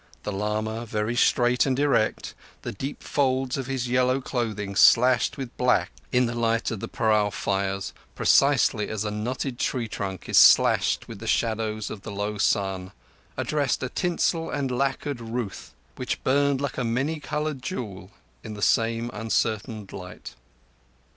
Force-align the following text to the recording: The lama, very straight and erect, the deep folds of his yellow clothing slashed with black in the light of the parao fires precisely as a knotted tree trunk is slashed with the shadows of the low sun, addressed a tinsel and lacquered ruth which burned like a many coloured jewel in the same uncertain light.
The 0.23 0.31
lama, 0.31 0.83
very 0.83 1.15
straight 1.15 1.67
and 1.67 1.77
erect, 1.77 2.33
the 2.63 2.71
deep 2.71 3.03
folds 3.03 3.55
of 3.55 3.67
his 3.67 3.87
yellow 3.87 4.19
clothing 4.19 4.75
slashed 4.75 5.37
with 5.37 5.55
black 5.57 5.91
in 6.11 6.25
the 6.25 6.33
light 6.33 6.71
of 6.71 6.79
the 6.79 6.87
parao 6.87 7.31
fires 7.31 7.93
precisely 8.15 8.89
as 8.89 9.05
a 9.05 9.11
knotted 9.11 9.59
tree 9.59 9.87
trunk 9.87 10.27
is 10.27 10.39
slashed 10.39 11.07
with 11.07 11.19
the 11.19 11.27
shadows 11.27 11.91
of 11.91 12.01
the 12.01 12.09
low 12.11 12.39
sun, 12.39 12.93
addressed 13.37 13.83
a 13.83 13.89
tinsel 13.89 14.49
and 14.49 14.71
lacquered 14.71 15.21
ruth 15.21 15.75
which 15.97 16.23
burned 16.23 16.61
like 16.61 16.79
a 16.79 16.83
many 16.83 17.19
coloured 17.19 17.61
jewel 17.61 18.09
in 18.43 18.55
the 18.55 18.61
same 18.63 19.11
uncertain 19.13 19.87
light. 19.91 20.33